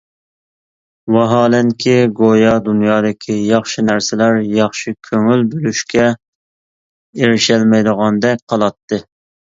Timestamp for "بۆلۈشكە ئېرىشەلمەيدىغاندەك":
5.53-8.43